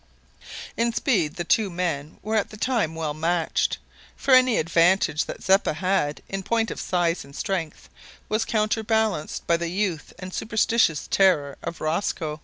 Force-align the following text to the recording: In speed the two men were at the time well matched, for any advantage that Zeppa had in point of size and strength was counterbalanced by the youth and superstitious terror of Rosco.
In 0.75 0.91
speed 0.93 1.35
the 1.35 1.43
two 1.43 1.69
men 1.69 2.17
were 2.23 2.35
at 2.35 2.49
the 2.49 2.57
time 2.57 2.95
well 2.95 3.13
matched, 3.13 3.77
for 4.15 4.33
any 4.33 4.57
advantage 4.57 5.25
that 5.25 5.43
Zeppa 5.43 5.73
had 5.75 6.23
in 6.27 6.41
point 6.41 6.71
of 6.71 6.79
size 6.81 7.23
and 7.23 7.35
strength 7.35 7.87
was 8.27 8.43
counterbalanced 8.43 9.45
by 9.45 9.57
the 9.57 9.69
youth 9.69 10.11
and 10.17 10.33
superstitious 10.33 11.07
terror 11.11 11.55
of 11.61 11.81
Rosco. 11.81 12.39